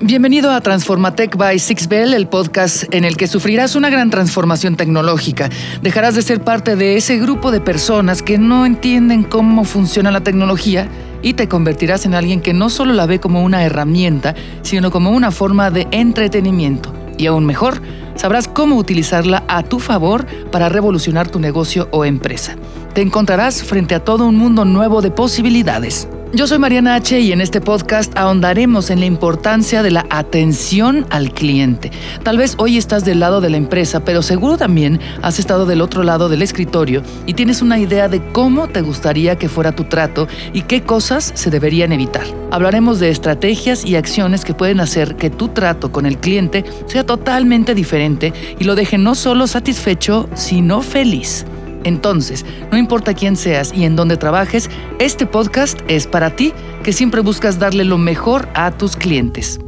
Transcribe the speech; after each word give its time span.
Bienvenido 0.00 0.50
a 0.50 0.60
Transformatech 0.60 1.36
by 1.38 1.58
Sixbell, 1.58 2.12
el 2.12 2.28
podcast 2.28 2.84
en 2.92 3.06
el 3.06 3.16
que 3.16 3.26
sufrirás 3.26 3.76
una 3.76 3.88
gran 3.88 4.10
transformación 4.10 4.76
tecnológica. 4.76 5.48
Dejarás 5.80 6.14
de 6.14 6.20
ser 6.20 6.44
parte 6.44 6.76
de 6.76 6.98
ese 6.98 7.16
grupo 7.16 7.50
de 7.50 7.62
personas 7.62 8.22
que 8.22 8.36
no 8.36 8.66
entienden 8.66 9.22
cómo 9.22 9.64
funciona 9.64 10.10
la 10.10 10.20
tecnología 10.20 10.86
y 11.22 11.32
te 11.32 11.48
convertirás 11.48 12.04
en 12.04 12.14
alguien 12.14 12.42
que 12.42 12.52
no 12.52 12.68
solo 12.68 12.92
la 12.92 13.06
ve 13.06 13.20
como 13.20 13.42
una 13.42 13.64
herramienta, 13.64 14.34
sino 14.60 14.90
como 14.90 15.12
una 15.12 15.30
forma 15.30 15.70
de 15.70 15.88
entretenimiento. 15.90 16.92
Y 17.16 17.24
aún 17.24 17.46
mejor, 17.46 17.80
sabrás 18.16 18.48
cómo 18.48 18.76
utilizarla 18.76 19.44
a 19.48 19.62
tu 19.62 19.80
favor 19.80 20.26
para 20.52 20.68
revolucionar 20.68 21.30
tu 21.30 21.40
negocio 21.40 21.88
o 21.90 22.04
empresa. 22.04 22.54
Te 22.92 23.00
encontrarás 23.00 23.62
frente 23.62 23.94
a 23.94 24.04
todo 24.04 24.26
un 24.26 24.36
mundo 24.36 24.66
nuevo 24.66 25.00
de 25.00 25.10
posibilidades. 25.10 26.06
Yo 26.32 26.48
soy 26.48 26.58
Mariana 26.58 26.96
H 26.96 27.20
y 27.20 27.30
en 27.30 27.40
este 27.40 27.60
podcast 27.60 28.12
ahondaremos 28.18 28.90
en 28.90 28.98
la 28.98 29.06
importancia 29.06 29.84
de 29.84 29.92
la 29.92 30.06
atención 30.10 31.06
al 31.10 31.32
cliente. 31.32 31.92
Tal 32.24 32.36
vez 32.36 32.56
hoy 32.58 32.76
estás 32.76 33.04
del 33.04 33.20
lado 33.20 33.40
de 33.40 33.48
la 33.48 33.56
empresa, 33.56 34.04
pero 34.04 34.22
seguro 34.22 34.58
también 34.58 35.00
has 35.22 35.38
estado 35.38 35.66
del 35.66 35.80
otro 35.80 36.02
lado 36.02 36.28
del 36.28 36.42
escritorio 36.42 37.02
y 37.26 37.34
tienes 37.34 37.62
una 37.62 37.78
idea 37.78 38.08
de 38.08 38.20
cómo 38.32 38.66
te 38.66 38.82
gustaría 38.82 39.36
que 39.36 39.48
fuera 39.48 39.70
tu 39.70 39.84
trato 39.84 40.26
y 40.52 40.62
qué 40.62 40.82
cosas 40.82 41.30
se 41.36 41.50
deberían 41.50 41.92
evitar. 41.92 42.26
Hablaremos 42.50 42.98
de 42.98 43.10
estrategias 43.10 43.84
y 43.84 43.94
acciones 43.94 44.44
que 44.44 44.52
pueden 44.52 44.80
hacer 44.80 45.14
que 45.14 45.30
tu 45.30 45.48
trato 45.48 45.92
con 45.92 46.06
el 46.06 46.18
cliente 46.18 46.64
sea 46.86 47.06
totalmente 47.06 47.72
diferente 47.72 48.32
y 48.58 48.64
lo 48.64 48.74
deje 48.74 48.98
no 48.98 49.14
solo 49.14 49.46
satisfecho, 49.46 50.28
sino 50.34 50.82
feliz. 50.82 51.46
Entonces, 51.86 52.44
no 52.72 52.76
importa 52.76 53.14
quién 53.14 53.36
seas 53.36 53.72
y 53.72 53.84
en 53.84 53.94
dónde 53.94 54.16
trabajes, 54.16 54.68
este 54.98 55.24
podcast 55.24 55.78
es 55.86 56.08
para 56.08 56.34
ti 56.34 56.52
que 56.82 56.92
siempre 56.92 57.20
buscas 57.20 57.60
darle 57.60 57.84
lo 57.84 57.96
mejor 57.96 58.48
a 58.54 58.72
tus 58.72 58.96
clientes. 58.96 59.60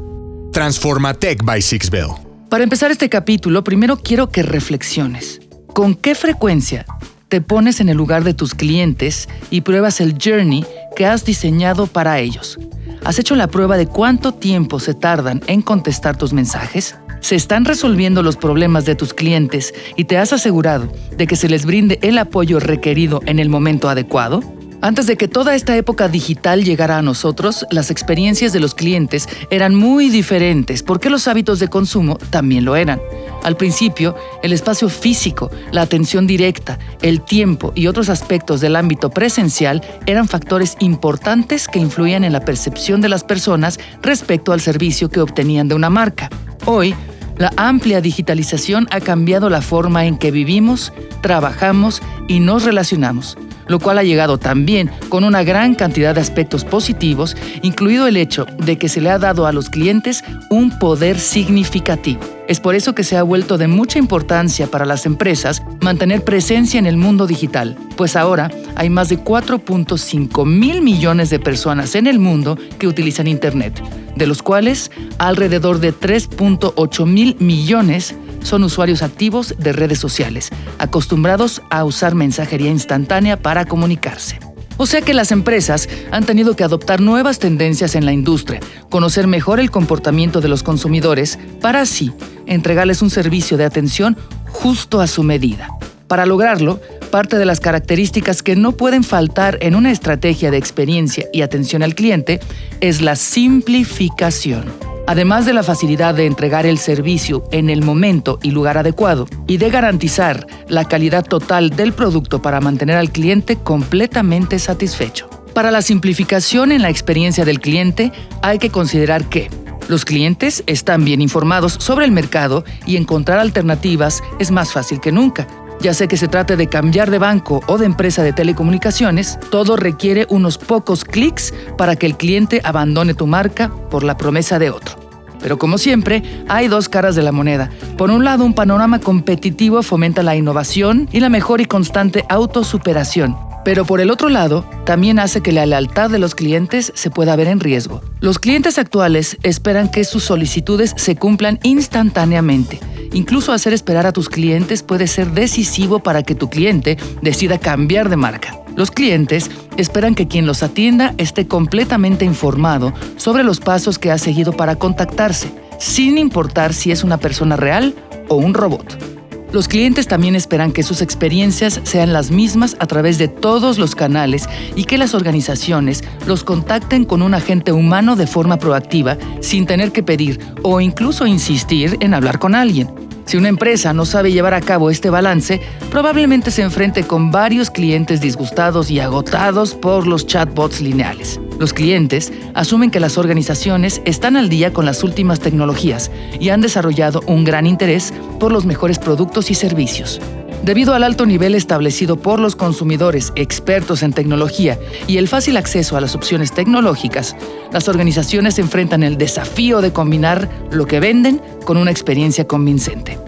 Transforma 0.52 1.14
Tech 1.14 1.44
by 1.44 1.62
Sixbell. 1.62 2.08
Para 2.50 2.64
empezar 2.64 2.90
este 2.90 3.08
capítulo, 3.08 3.62
primero 3.62 3.96
quiero 3.96 4.30
que 4.30 4.42
reflexiones. 4.42 5.40
¿Con 5.72 5.94
qué 5.94 6.16
frecuencia 6.16 6.86
te 7.28 7.40
pones 7.40 7.78
en 7.78 7.88
el 7.88 7.96
lugar 7.96 8.24
de 8.24 8.34
tus 8.34 8.52
clientes 8.52 9.28
y 9.50 9.60
pruebas 9.60 10.00
el 10.00 10.16
journey 10.20 10.66
que 10.96 11.06
has 11.06 11.24
diseñado 11.24 11.86
para 11.86 12.18
ellos? 12.18 12.58
¿Has 13.04 13.20
hecho 13.20 13.36
la 13.36 13.46
prueba 13.46 13.76
de 13.76 13.86
cuánto 13.86 14.32
tiempo 14.32 14.80
se 14.80 14.94
tardan 14.94 15.40
en 15.46 15.62
contestar 15.62 16.16
tus 16.16 16.32
mensajes? 16.32 16.96
¿Se 17.20 17.34
están 17.34 17.64
resolviendo 17.64 18.22
los 18.22 18.36
problemas 18.36 18.84
de 18.84 18.94
tus 18.94 19.14
clientes 19.14 19.74
y 19.96 20.04
te 20.04 20.18
has 20.18 20.32
asegurado 20.32 20.92
de 21.16 21.26
que 21.26 21.36
se 21.36 21.48
les 21.48 21.66
brinde 21.66 21.98
el 22.02 22.18
apoyo 22.18 22.60
requerido 22.60 23.20
en 23.26 23.38
el 23.38 23.48
momento 23.48 23.88
adecuado? 23.88 24.57
Antes 24.80 25.08
de 25.08 25.16
que 25.16 25.26
toda 25.26 25.56
esta 25.56 25.76
época 25.76 26.06
digital 26.06 26.62
llegara 26.62 26.98
a 26.98 27.02
nosotros, 27.02 27.66
las 27.70 27.90
experiencias 27.90 28.52
de 28.52 28.60
los 28.60 28.76
clientes 28.76 29.28
eran 29.50 29.74
muy 29.74 30.08
diferentes 30.08 30.84
porque 30.84 31.10
los 31.10 31.26
hábitos 31.26 31.58
de 31.58 31.66
consumo 31.66 32.16
también 32.30 32.64
lo 32.64 32.76
eran. 32.76 33.00
Al 33.42 33.56
principio, 33.56 34.14
el 34.40 34.52
espacio 34.52 34.88
físico, 34.88 35.50
la 35.72 35.82
atención 35.82 36.28
directa, 36.28 36.78
el 37.02 37.22
tiempo 37.22 37.72
y 37.74 37.88
otros 37.88 38.08
aspectos 38.08 38.60
del 38.60 38.76
ámbito 38.76 39.10
presencial 39.10 39.82
eran 40.06 40.28
factores 40.28 40.76
importantes 40.78 41.66
que 41.66 41.80
influían 41.80 42.22
en 42.22 42.32
la 42.32 42.44
percepción 42.44 43.00
de 43.00 43.08
las 43.08 43.24
personas 43.24 43.80
respecto 44.00 44.52
al 44.52 44.60
servicio 44.60 45.08
que 45.08 45.20
obtenían 45.20 45.66
de 45.66 45.74
una 45.74 45.90
marca. 45.90 46.30
Hoy, 46.66 46.94
la 47.38 47.52
amplia 47.56 48.00
digitalización 48.00 48.86
ha 48.90 49.00
cambiado 49.00 49.48
la 49.48 49.62
forma 49.62 50.04
en 50.06 50.18
que 50.18 50.30
vivimos, 50.30 50.92
trabajamos 51.22 52.02
y 52.26 52.40
nos 52.40 52.64
relacionamos, 52.64 53.38
lo 53.68 53.78
cual 53.78 53.98
ha 53.98 54.02
llegado 54.02 54.38
también 54.38 54.90
con 55.08 55.24
una 55.24 55.44
gran 55.44 55.74
cantidad 55.74 56.14
de 56.14 56.20
aspectos 56.20 56.64
positivos, 56.64 57.36
incluido 57.62 58.06
el 58.06 58.16
hecho 58.16 58.46
de 58.58 58.76
que 58.76 58.88
se 58.88 59.00
le 59.00 59.10
ha 59.10 59.18
dado 59.18 59.46
a 59.46 59.52
los 59.52 59.70
clientes 59.70 60.24
un 60.50 60.78
poder 60.78 61.18
significativo. 61.18 62.20
Es 62.48 62.60
por 62.60 62.74
eso 62.74 62.94
que 62.94 63.04
se 63.04 63.16
ha 63.16 63.22
vuelto 63.22 63.58
de 63.58 63.68
mucha 63.68 63.98
importancia 63.98 64.66
para 64.66 64.86
las 64.86 65.06
empresas 65.06 65.62
mantener 65.80 66.24
presencia 66.24 66.78
en 66.78 66.86
el 66.86 66.96
mundo 66.96 67.26
digital, 67.26 67.76
pues 67.96 68.16
ahora 68.16 68.50
hay 68.74 68.90
más 68.90 69.10
de 69.10 69.18
4.5 69.18 70.46
mil 70.46 70.82
millones 70.82 71.30
de 71.30 71.38
personas 71.38 71.94
en 71.94 72.06
el 72.06 72.18
mundo 72.18 72.58
que 72.78 72.88
utilizan 72.88 73.26
Internet 73.26 73.80
de 74.18 74.26
los 74.26 74.42
cuales 74.42 74.90
alrededor 75.18 75.80
de 75.80 75.94
3.8 75.94 77.06
mil 77.06 77.36
millones 77.38 78.14
son 78.42 78.64
usuarios 78.64 79.02
activos 79.02 79.54
de 79.58 79.72
redes 79.72 79.98
sociales, 79.98 80.50
acostumbrados 80.78 81.62
a 81.70 81.84
usar 81.84 82.14
mensajería 82.14 82.70
instantánea 82.70 83.36
para 83.36 83.64
comunicarse. 83.64 84.38
O 84.76 84.86
sea 84.86 85.02
que 85.02 85.12
las 85.12 85.32
empresas 85.32 85.88
han 86.12 86.24
tenido 86.24 86.54
que 86.54 86.62
adoptar 86.62 87.00
nuevas 87.00 87.40
tendencias 87.40 87.96
en 87.96 88.04
la 88.04 88.12
industria, 88.12 88.60
conocer 88.90 89.26
mejor 89.26 89.58
el 89.58 89.72
comportamiento 89.72 90.40
de 90.40 90.48
los 90.48 90.62
consumidores 90.62 91.38
para 91.60 91.80
así 91.80 92.12
entregarles 92.46 93.02
un 93.02 93.10
servicio 93.10 93.56
de 93.56 93.64
atención 93.64 94.16
justo 94.46 95.00
a 95.00 95.08
su 95.08 95.24
medida. 95.24 95.68
Para 96.06 96.26
lograrlo, 96.26 96.80
parte 97.08 97.38
de 97.38 97.44
las 97.44 97.60
características 97.60 98.42
que 98.42 98.56
no 98.56 98.72
pueden 98.72 99.02
faltar 99.02 99.58
en 99.60 99.74
una 99.74 99.90
estrategia 99.90 100.50
de 100.50 100.58
experiencia 100.58 101.26
y 101.32 101.42
atención 101.42 101.82
al 101.82 101.94
cliente 101.94 102.40
es 102.80 103.00
la 103.00 103.16
simplificación. 103.16 104.72
Además 105.06 105.46
de 105.46 105.54
la 105.54 105.62
facilidad 105.62 106.14
de 106.14 106.26
entregar 106.26 106.66
el 106.66 106.78
servicio 106.78 107.44
en 107.50 107.70
el 107.70 107.82
momento 107.82 108.38
y 108.42 108.50
lugar 108.50 108.76
adecuado 108.76 109.26
y 109.46 109.56
de 109.56 109.70
garantizar 109.70 110.46
la 110.68 110.84
calidad 110.84 111.24
total 111.24 111.70
del 111.70 111.94
producto 111.94 112.42
para 112.42 112.60
mantener 112.60 112.96
al 112.96 113.10
cliente 113.10 113.56
completamente 113.56 114.58
satisfecho. 114.58 115.30
Para 115.54 115.70
la 115.70 115.82
simplificación 115.82 116.72
en 116.72 116.82
la 116.82 116.90
experiencia 116.90 117.44
del 117.44 117.60
cliente 117.60 118.12
hay 118.42 118.58
que 118.58 118.70
considerar 118.70 119.24
que 119.24 119.50
los 119.88 120.04
clientes 120.04 120.62
están 120.66 121.04
bien 121.04 121.22
informados 121.22 121.72
sobre 121.80 122.04
el 122.04 122.12
mercado 122.12 122.64
y 122.86 122.96
encontrar 122.96 123.38
alternativas 123.38 124.22
es 124.38 124.50
más 124.50 124.72
fácil 124.72 125.00
que 125.00 125.12
nunca, 125.12 125.46
ya 125.80 125.94
sea 125.94 126.06
que 126.08 126.16
se 126.16 126.28
trate 126.28 126.56
de 126.56 126.68
cambiar 126.68 127.10
de 127.10 127.18
banco 127.18 127.60
o 127.66 127.78
de 127.78 127.86
empresa 127.86 128.22
de 128.22 128.32
telecomunicaciones, 128.32 129.38
todo 129.50 129.76
requiere 129.76 130.26
unos 130.28 130.58
pocos 130.58 131.04
clics 131.04 131.54
para 131.76 131.96
que 131.96 132.06
el 132.06 132.16
cliente 132.16 132.60
abandone 132.64 133.14
tu 133.14 133.26
marca 133.26 133.70
por 133.90 134.02
la 134.02 134.16
promesa 134.16 134.58
de 134.58 134.70
otro. 134.70 134.96
Pero 135.40 135.56
como 135.58 135.78
siempre, 135.78 136.22
hay 136.48 136.66
dos 136.66 136.88
caras 136.88 137.14
de 137.14 137.22
la 137.22 137.30
moneda. 137.30 137.70
Por 137.96 138.10
un 138.10 138.24
lado, 138.24 138.44
un 138.44 138.54
panorama 138.54 138.98
competitivo 138.98 139.82
fomenta 139.82 140.24
la 140.24 140.34
innovación 140.34 141.08
y 141.12 141.20
la 141.20 141.28
mejor 141.28 141.60
y 141.60 141.66
constante 141.66 142.24
autosuperación. 142.28 143.36
Pero 143.64 143.84
por 143.84 144.00
el 144.00 144.10
otro 144.10 144.30
lado, 144.30 144.64
también 144.84 145.18
hace 145.18 145.40
que 145.40 145.52
la 145.52 145.66
lealtad 145.66 146.10
de 146.10 146.18
los 146.18 146.34
clientes 146.34 146.90
se 146.94 147.10
pueda 147.10 147.36
ver 147.36 147.48
en 147.48 147.60
riesgo. 147.60 148.00
Los 148.20 148.38
clientes 148.38 148.78
actuales 148.78 149.36
esperan 149.42 149.90
que 149.90 150.04
sus 150.04 150.24
solicitudes 150.24 150.94
se 150.96 151.16
cumplan 151.16 151.60
instantáneamente 151.62 152.80
Incluso 153.12 153.52
hacer 153.52 153.72
esperar 153.72 154.06
a 154.06 154.12
tus 154.12 154.28
clientes 154.28 154.82
puede 154.82 155.06
ser 155.06 155.32
decisivo 155.32 155.98
para 156.00 156.22
que 156.22 156.34
tu 156.34 156.50
cliente 156.50 156.96
decida 157.22 157.58
cambiar 157.58 158.08
de 158.08 158.16
marca. 158.16 158.58
Los 158.76 158.90
clientes 158.90 159.50
esperan 159.76 160.14
que 160.14 160.28
quien 160.28 160.46
los 160.46 160.62
atienda 160.62 161.14
esté 161.18 161.48
completamente 161.48 162.24
informado 162.24 162.92
sobre 163.16 163.42
los 163.42 163.60
pasos 163.60 163.98
que 163.98 164.10
ha 164.10 164.18
seguido 164.18 164.52
para 164.52 164.76
contactarse, 164.76 165.50
sin 165.78 166.18
importar 166.18 166.74
si 166.74 166.92
es 166.92 167.02
una 167.02 167.18
persona 167.18 167.56
real 167.56 167.94
o 168.28 168.36
un 168.36 168.54
robot. 168.54 169.17
Los 169.50 169.66
clientes 169.66 170.06
también 170.06 170.36
esperan 170.36 170.72
que 170.72 170.82
sus 170.82 171.00
experiencias 171.00 171.80
sean 171.84 172.12
las 172.12 172.30
mismas 172.30 172.76
a 172.80 172.86
través 172.86 173.16
de 173.16 173.28
todos 173.28 173.78
los 173.78 173.94
canales 173.94 174.46
y 174.76 174.84
que 174.84 174.98
las 174.98 175.14
organizaciones 175.14 176.04
los 176.26 176.44
contacten 176.44 177.06
con 177.06 177.22
un 177.22 177.32
agente 177.32 177.72
humano 177.72 178.14
de 178.14 178.26
forma 178.26 178.58
proactiva 178.58 179.16
sin 179.40 179.64
tener 179.64 179.90
que 179.90 180.02
pedir 180.02 180.38
o 180.62 180.82
incluso 180.82 181.26
insistir 181.26 181.96
en 182.00 182.12
hablar 182.12 182.38
con 182.38 182.54
alguien. 182.54 182.90
Si 183.24 183.36
una 183.36 183.48
empresa 183.48 183.94
no 183.94 184.04
sabe 184.04 184.32
llevar 184.32 184.54
a 184.54 184.60
cabo 184.60 184.90
este 184.90 185.08
balance, 185.10 185.60
probablemente 185.90 186.50
se 186.50 186.62
enfrente 186.62 187.04
con 187.04 187.30
varios 187.30 187.70
clientes 187.70 188.20
disgustados 188.20 188.90
y 188.90 189.00
agotados 189.00 189.74
por 189.74 190.06
los 190.06 190.26
chatbots 190.26 190.80
lineales. 190.80 191.40
Los 191.58 191.72
clientes 191.72 192.32
asumen 192.54 192.90
que 192.90 193.00
las 193.00 193.18
organizaciones 193.18 194.00
están 194.04 194.36
al 194.36 194.48
día 194.48 194.72
con 194.72 194.86
las 194.86 195.02
últimas 195.02 195.40
tecnologías 195.40 196.10
y 196.38 196.50
han 196.50 196.60
desarrollado 196.60 197.20
un 197.26 197.44
gran 197.44 197.66
interés 197.66 198.14
por 198.38 198.52
los 198.52 198.64
mejores 198.64 199.00
productos 199.00 199.50
y 199.50 199.54
servicios. 199.54 200.20
Debido 200.62 200.94
al 200.94 201.02
alto 201.02 201.26
nivel 201.26 201.54
establecido 201.54 202.16
por 202.16 202.38
los 202.40 202.54
consumidores 202.54 203.32
expertos 203.36 204.02
en 204.02 204.12
tecnología 204.12 204.78
y 205.06 205.16
el 205.16 205.26
fácil 205.26 205.56
acceso 205.56 205.96
a 205.96 206.00
las 206.00 206.14
opciones 206.14 206.52
tecnológicas, 206.52 207.34
las 207.72 207.88
organizaciones 207.88 208.58
enfrentan 208.58 209.02
el 209.02 209.18
desafío 209.18 209.80
de 209.80 209.92
combinar 209.92 210.48
lo 210.70 210.86
que 210.86 211.00
venden 211.00 211.40
con 211.64 211.76
una 211.76 211.90
experiencia 211.90 212.46
convincente. 212.46 213.18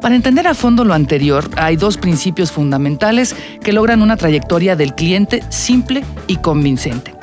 Para 0.00 0.14
entender 0.14 0.46
a 0.46 0.54
fondo 0.54 0.84
lo 0.84 0.94
anterior, 0.94 1.50
hay 1.56 1.76
dos 1.76 1.96
principios 1.96 2.52
fundamentales 2.52 3.34
que 3.62 3.72
logran 3.72 4.02
una 4.02 4.16
trayectoria 4.16 4.76
del 4.76 4.94
cliente 4.94 5.42
simple 5.50 6.04
y 6.26 6.36
convincente. 6.36 7.17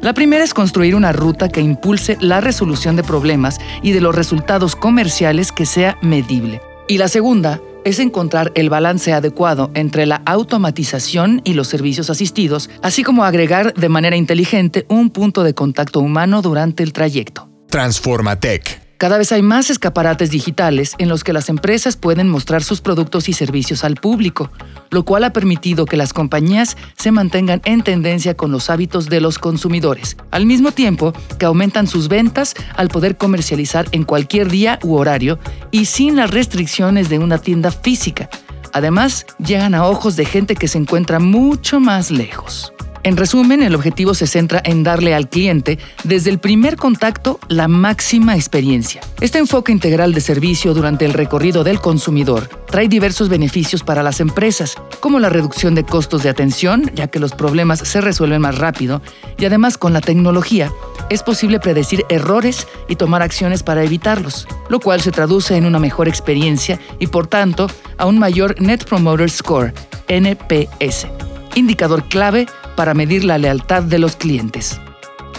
La 0.00 0.14
primera 0.14 0.42
es 0.42 0.54
construir 0.54 0.94
una 0.94 1.12
ruta 1.12 1.50
que 1.50 1.60
impulse 1.60 2.16
la 2.20 2.40
resolución 2.40 2.96
de 2.96 3.02
problemas 3.02 3.58
y 3.82 3.92
de 3.92 4.00
los 4.00 4.14
resultados 4.14 4.74
comerciales 4.74 5.52
que 5.52 5.66
sea 5.66 5.98
medible. 6.00 6.62
Y 6.88 6.96
la 6.96 7.08
segunda 7.08 7.60
es 7.84 7.98
encontrar 7.98 8.50
el 8.54 8.70
balance 8.70 9.12
adecuado 9.12 9.70
entre 9.74 10.06
la 10.06 10.22
automatización 10.24 11.42
y 11.44 11.52
los 11.52 11.68
servicios 11.68 12.08
asistidos, 12.10 12.70
así 12.82 13.02
como 13.02 13.24
agregar 13.24 13.74
de 13.74 13.88
manera 13.88 14.16
inteligente 14.16 14.86
un 14.88 15.10
punto 15.10 15.44
de 15.44 15.54
contacto 15.54 16.00
humano 16.00 16.42
durante 16.42 16.82
el 16.82 16.92
trayecto. 16.92 17.48
Transformatec. 17.68 18.89
Cada 19.00 19.16
vez 19.16 19.32
hay 19.32 19.40
más 19.40 19.70
escaparates 19.70 20.30
digitales 20.30 20.94
en 20.98 21.08
los 21.08 21.24
que 21.24 21.32
las 21.32 21.48
empresas 21.48 21.96
pueden 21.96 22.28
mostrar 22.28 22.62
sus 22.62 22.82
productos 22.82 23.30
y 23.30 23.32
servicios 23.32 23.82
al 23.82 23.94
público, 23.94 24.50
lo 24.90 25.06
cual 25.06 25.24
ha 25.24 25.32
permitido 25.32 25.86
que 25.86 25.96
las 25.96 26.12
compañías 26.12 26.76
se 26.98 27.10
mantengan 27.10 27.62
en 27.64 27.80
tendencia 27.80 28.36
con 28.36 28.52
los 28.52 28.68
hábitos 28.68 29.08
de 29.08 29.22
los 29.22 29.38
consumidores, 29.38 30.18
al 30.30 30.44
mismo 30.44 30.72
tiempo 30.72 31.14
que 31.38 31.46
aumentan 31.46 31.86
sus 31.86 32.08
ventas 32.08 32.52
al 32.76 32.90
poder 32.90 33.16
comercializar 33.16 33.86
en 33.92 34.04
cualquier 34.04 34.50
día 34.50 34.78
u 34.82 34.96
horario 34.96 35.38
y 35.70 35.86
sin 35.86 36.16
las 36.16 36.30
restricciones 36.30 37.08
de 37.08 37.20
una 37.20 37.38
tienda 37.38 37.70
física. 37.70 38.28
Además, 38.74 39.24
llegan 39.38 39.74
a 39.74 39.86
ojos 39.86 40.16
de 40.16 40.26
gente 40.26 40.56
que 40.56 40.68
se 40.68 40.76
encuentra 40.76 41.20
mucho 41.20 41.80
más 41.80 42.10
lejos. 42.10 42.74
En 43.02 43.16
resumen, 43.16 43.62
el 43.62 43.74
objetivo 43.74 44.12
se 44.12 44.26
centra 44.26 44.60
en 44.62 44.82
darle 44.82 45.14
al 45.14 45.30
cliente, 45.30 45.78
desde 46.04 46.28
el 46.28 46.38
primer 46.38 46.76
contacto, 46.76 47.40
la 47.48 47.66
máxima 47.66 48.36
experiencia. 48.36 49.00
Este 49.20 49.38
enfoque 49.38 49.72
integral 49.72 50.12
de 50.12 50.20
servicio 50.20 50.74
durante 50.74 51.06
el 51.06 51.14
recorrido 51.14 51.64
del 51.64 51.80
consumidor 51.80 52.48
trae 52.66 52.88
diversos 52.88 53.30
beneficios 53.30 53.82
para 53.82 54.02
las 54.02 54.20
empresas, 54.20 54.76
como 55.00 55.18
la 55.18 55.30
reducción 55.30 55.74
de 55.74 55.84
costos 55.84 56.22
de 56.22 56.28
atención, 56.28 56.90
ya 56.94 57.08
que 57.08 57.20
los 57.20 57.32
problemas 57.32 57.78
se 57.78 58.02
resuelven 58.02 58.42
más 58.42 58.58
rápido, 58.58 59.00
y 59.38 59.46
además 59.46 59.78
con 59.78 59.94
la 59.94 60.02
tecnología 60.02 60.70
es 61.08 61.22
posible 61.22 61.58
predecir 61.58 62.04
errores 62.10 62.66
y 62.86 62.96
tomar 62.96 63.22
acciones 63.22 63.62
para 63.62 63.82
evitarlos, 63.82 64.46
lo 64.68 64.78
cual 64.78 65.00
se 65.00 65.10
traduce 65.10 65.56
en 65.56 65.64
una 65.64 65.78
mejor 65.78 66.06
experiencia 66.06 66.78
y 66.98 67.06
por 67.06 67.26
tanto 67.26 67.66
a 67.96 68.04
un 68.04 68.18
mayor 68.18 68.60
Net 68.60 68.84
Promoter 68.84 69.30
Score, 69.30 69.72
NPS, 70.08 71.06
indicador 71.54 72.08
clave 72.08 72.46
para 72.80 72.94
medir 72.94 73.24
la 73.24 73.36
lealtad 73.36 73.82
de 73.82 73.98
los 73.98 74.16
clientes. 74.16 74.80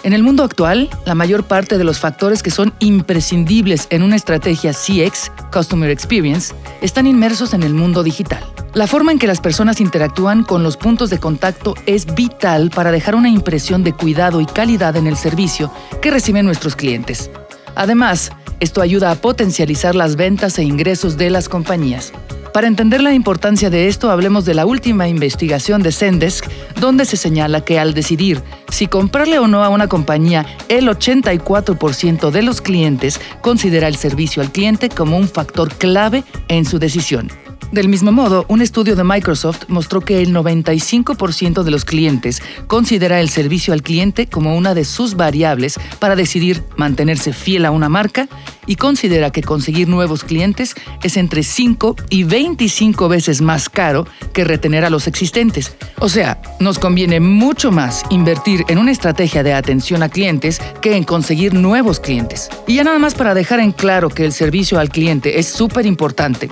En 0.03 0.13
el 0.13 0.21
mundo 0.21 0.43
actual, 0.43 0.91
la 1.07 1.15
mayor 1.15 1.43
parte 1.43 1.79
de 1.79 1.83
los 1.83 1.97
factores 1.97 2.43
que 2.43 2.51
son 2.51 2.71
imprescindibles 2.77 3.87
en 3.89 4.03
una 4.03 4.15
estrategia 4.15 4.73
CX, 4.73 5.31
Customer 5.51 5.89
Experience, 5.89 6.53
están 6.81 7.07
inmersos 7.07 7.55
en 7.55 7.63
el 7.63 7.73
mundo 7.73 8.03
digital. 8.03 8.43
La 8.75 8.85
forma 8.85 9.11
en 9.11 9.17
que 9.17 9.25
las 9.25 9.41
personas 9.41 9.81
interactúan 9.81 10.43
con 10.43 10.61
los 10.61 10.77
puntos 10.77 11.09
de 11.09 11.17
contacto 11.17 11.73
es 11.87 12.13
vital 12.13 12.69
para 12.69 12.91
dejar 12.91 13.15
una 13.15 13.29
impresión 13.29 13.83
de 13.83 13.93
cuidado 13.93 14.39
y 14.39 14.45
calidad 14.45 14.95
en 14.95 15.07
el 15.07 15.17
servicio 15.17 15.71
que 15.99 16.11
reciben 16.11 16.45
nuestros 16.45 16.75
clientes. 16.75 17.31
Además, 17.73 18.31
esto 18.59 18.83
ayuda 18.83 19.09
a 19.09 19.15
potencializar 19.15 19.95
las 19.95 20.15
ventas 20.15 20.59
e 20.59 20.63
ingresos 20.63 21.17
de 21.17 21.31
las 21.31 21.49
compañías. 21.49 22.13
Para 22.53 22.67
entender 22.67 23.01
la 23.01 23.13
importancia 23.13 23.69
de 23.69 23.87
esto, 23.87 24.11
hablemos 24.11 24.43
de 24.43 24.53
la 24.53 24.65
última 24.65 25.07
investigación 25.07 25.81
de 25.81 25.91
Zendesk, 25.93 26.45
donde 26.79 27.05
se 27.05 27.15
señala 27.15 27.61
que 27.61 27.79
al 27.79 27.93
decidir 27.93 28.41
si 28.69 28.87
comprarle 28.87 29.39
o 29.39 29.47
no 29.47 29.63
a 29.63 29.69
una 29.69 29.87
compañía, 29.87 30.45
el 30.67 30.87
84% 30.87 32.31
de 32.31 32.41
los 32.41 32.61
clientes 32.61 33.21
considera 33.41 33.87
el 33.87 33.95
servicio 33.95 34.41
al 34.41 34.51
cliente 34.51 34.89
como 34.89 35.17
un 35.17 35.27
factor 35.27 35.73
clave 35.73 36.23
en 36.47 36.65
su 36.65 36.79
decisión. 36.79 37.29
Del 37.71 37.87
mismo 37.87 38.11
modo, 38.11 38.45
un 38.49 38.61
estudio 38.61 38.97
de 38.97 39.03
Microsoft 39.05 39.63
mostró 39.69 40.01
que 40.01 40.21
el 40.21 40.33
95% 40.33 41.63
de 41.63 41.71
los 41.71 41.85
clientes 41.85 42.41
considera 42.67 43.21
el 43.21 43.29
servicio 43.29 43.73
al 43.73 43.81
cliente 43.81 44.27
como 44.27 44.57
una 44.57 44.73
de 44.73 44.83
sus 44.83 45.15
variables 45.15 45.79
para 45.99 46.17
decidir 46.17 46.63
mantenerse 46.75 47.31
fiel 47.31 47.65
a 47.65 47.71
una 47.71 47.87
marca 47.87 48.27
y 48.65 48.75
considera 48.75 49.31
que 49.31 49.41
conseguir 49.41 49.87
nuevos 49.87 50.23
clientes 50.23 50.75
es 51.01 51.15
entre 51.15 51.43
5 51.43 51.95
y 52.09 52.25
25 52.25 53.07
veces 53.07 53.41
más 53.41 53.69
caro 53.69 54.05
que 54.33 54.43
retener 54.43 54.83
a 54.83 54.89
los 54.89 55.07
existentes. 55.07 55.75
O 55.99 56.09
sea, 56.09 56.41
nos 56.59 56.77
conviene 56.77 57.21
mucho 57.21 57.71
más 57.71 58.03
invertir 58.09 58.65
en 58.67 58.79
una 58.79 58.91
estrategia 58.91 59.43
de 59.43 59.53
atención 59.53 60.03
a 60.03 60.09
clientes 60.09 60.61
que 60.81 60.95
en 60.97 61.03
conseguir 61.03 61.53
nuevos 61.53 61.99
clientes. 61.99 62.49
Y 62.67 62.75
ya 62.75 62.83
nada 62.83 62.99
más 62.99 63.15
para 63.15 63.33
dejar 63.33 63.61
en 63.61 63.71
claro 63.71 64.09
que 64.09 64.25
el 64.25 64.33
servicio 64.33 64.79
al 64.79 64.89
cliente 64.89 65.39
es 65.39 65.47
súper 65.47 65.85
importante. 65.85 66.49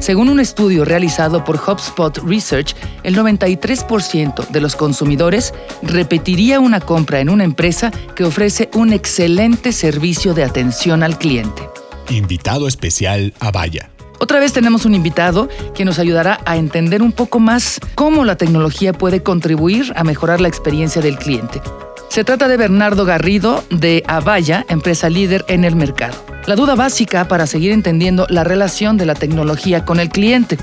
Según 0.00 0.28
un 0.28 0.38
estudio 0.38 0.84
realizado 0.84 1.44
por 1.44 1.56
HubSpot 1.56 2.16
Research, 2.18 2.74
el 3.02 3.16
93% 3.16 4.48
de 4.48 4.60
los 4.60 4.76
consumidores 4.76 5.52
repetiría 5.82 6.60
una 6.60 6.80
compra 6.80 7.20
en 7.20 7.28
una 7.28 7.44
empresa 7.44 7.90
que 8.14 8.24
ofrece 8.24 8.70
un 8.74 8.92
excelente 8.92 9.72
servicio 9.72 10.34
de 10.34 10.44
atención 10.44 11.02
al 11.02 11.18
cliente. 11.18 11.62
Invitado 12.10 12.68
especial 12.68 13.34
a 13.40 13.50
Vaya. 13.50 13.90
Otra 14.20 14.40
vez 14.40 14.52
tenemos 14.52 14.84
un 14.84 14.94
invitado 14.94 15.48
que 15.74 15.84
nos 15.84 15.98
ayudará 15.98 16.40
a 16.44 16.56
entender 16.56 17.02
un 17.02 17.12
poco 17.12 17.38
más 17.38 17.80
cómo 17.94 18.24
la 18.24 18.36
tecnología 18.36 18.92
puede 18.92 19.22
contribuir 19.22 19.92
a 19.96 20.04
mejorar 20.04 20.40
la 20.40 20.48
experiencia 20.48 21.02
del 21.02 21.18
cliente. 21.18 21.60
Se 22.08 22.24
trata 22.24 22.48
de 22.48 22.56
Bernardo 22.56 23.04
Garrido 23.04 23.62
de 23.70 24.02
Avaya, 24.06 24.64
empresa 24.68 25.10
líder 25.10 25.44
en 25.46 25.64
el 25.64 25.76
mercado. 25.76 26.16
La 26.46 26.56
duda 26.56 26.74
básica 26.74 27.28
para 27.28 27.46
seguir 27.46 27.70
entendiendo 27.70 28.26
la 28.30 28.44
relación 28.44 28.96
de 28.96 29.04
la 29.04 29.14
tecnología 29.14 29.84
con 29.84 30.00
el 30.00 30.08
cliente. 30.08 30.56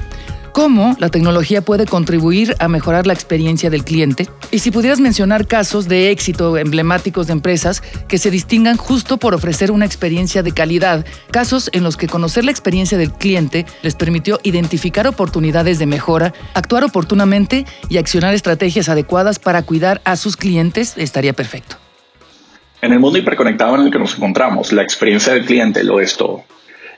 ¿Cómo 0.55 0.95
la 0.99 1.09
tecnología 1.09 1.61
puede 1.61 1.85
contribuir 1.85 2.55
a 2.59 2.69
mejorar 2.69 3.05
la 3.05 3.11
experiencia 3.11 3.69
del 3.69 3.83
cliente? 3.83 4.29
Y 4.51 4.59
si 4.59 4.71
pudieras 4.71 5.01
mencionar 5.01 5.47
casos 5.47 5.89
de 5.89 6.11
éxito 6.11 6.57
emblemáticos 6.57 7.27
de 7.27 7.33
empresas 7.33 7.83
que 8.07 8.17
se 8.17 8.31
distingan 8.31 8.77
justo 8.77 9.17
por 9.17 9.33
ofrecer 9.33 9.69
una 9.69 9.83
experiencia 9.83 10.43
de 10.43 10.53
calidad, 10.53 11.05
casos 11.29 11.69
en 11.73 11.83
los 11.83 11.97
que 11.97 12.07
conocer 12.07 12.45
la 12.45 12.51
experiencia 12.51 12.97
del 12.97 13.11
cliente 13.11 13.65
les 13.81 13.95
permitió 13.95 14.39
identificar 14.43 15.07
oportunidades 15.07 15.77
de 15.77 15.87
mejora, 15.87 16.33
actuar 16.53 16.85
oportunamente 16.85 17.65
y 17.89 17.97
accionar 17.97 18.33
estrategias 18.33 18.87
adecuadas 18.87 19.39
para 19.39 19.61
cuidar 19.63 19.99
a 20.05 20.15
sus 20.15 20.37
clientes, 20.37 20.93
estaría 20.95 21.33
perfecto. 21.33 21.75
En 22.81 22.93
el 22.93 22.99
mundo 23.01 23.19
hiperconectado 23.19 23.75
en 23.75 23.81
el 23.81 23.91
que 23.91 23.99
nos 23.99 24.15
encontramos, 24.15 24.71
la 24.71 24.83
experiencia 24.83 25.33
del 25.33 25.43
cliente 25.43 25.83
lo 25.83 25.99
es 25.99 26.15
todo. 26.15 26.45